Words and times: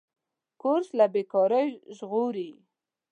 کورس 0.61 0.87
له 0.99 1.05
بېکارۍ 1.13 1.69
ژغوري. 1.97 2.49